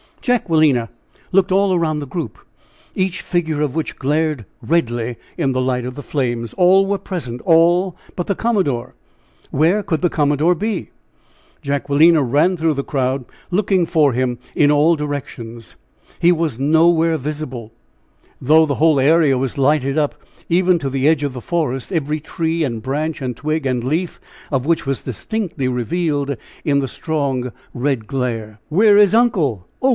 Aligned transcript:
Jacquelina 0.19 0.89
looked 1.31 1.51
all 1.51 1.73
around 1.73 1.97
the 1.99 2.05
group, 2.07 2.37
each 2.93 3.21
figure 3.21 3.61
of 3.61 3.73
which 3.73 3.97
glared 3.97 4.45
redly 4.61 5.17
in 5.35 5.51
the 5.51 5.61
light 5.61 5.85
of 5.85 5.95
the 5.95 6.03
flames. 6.03 6.53
All 6.57 6.85
were 6.85 6.99
present 6.99 7.41
all 7.41 7.95
but 8.15 8.27
the 8.27 8.35
commodore! 8.35 8.93
Where 9.49 9.81
could 9.81 10.01
the 10.01 10.11
commodore 10.11 10.53
be? 10.53 10.89
Jacquelina 11.63 12.21
ran 12.21 12.55
through 12.57 12.75
the 12.75 12.83
crowd 12.83 13.25
looking 13.49 13.87
for 13.87 14.13
him 14.13 14.37
in 14.55 14.71
all 14.71 14.95
directions. 14.95 15.75
He 16.19 16.31
was 16.31 16.59
nowhere 16.59 17.17
visible, 17.17 17.71
though 18.39 18.67
the 18.67 18.75
whole 18.75 18.99
area 18.99 19.37
was 19.39 19.57
lighted 19.57 19.97
up, 19.97 20.13
even 20.49 20.77
to 20.79 20.89
the 20.89 21.07
edge 21.07 21.23
of 21.23 21.33
the 21.33 21.41
forest, 21.41 21.91
every 21.91 22.19
tree 22.19 22.63
and 22.63 22.81
branch 22.81 23.21
and 23.23 23.35
twig 23.37 23.65
and 23.67 23.83
leaf 23.83 24.19
of 24.51 24.67
which 24.67 24.85
was 24.87 25.01
distinctly 25.01 25.67
revealed 25.67 26.37
in 26.63 26.79
the 26.79 26.87
strong, 26.87 27.51
red 27.73 28.05
glare. 28.05 28.59
"Where 28.69 28.97
is 28.97 29.15
uncle? 29.15 29.67
Oh! 29.81 29.89